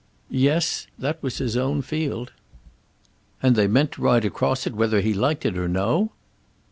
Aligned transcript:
"Yes; 0.33 0.87
that 0.97 1.21
was 1.21 1.37
his 1.37 1.55
own 1.55 1.83
field." 1.83 2.31
"And 3.43 3.55
they 3.55 3.67
meant 3.67 3.91
to 3.91 4.01
ride 4.01 4.25
across 4.25 4.65
it 4.65 4.73
whether 4.73 4.99
he 4.99 5.13
liked 5.13 5.45
it 5.45 5.55
or 5.59 5.67
no?" 5.67 6.09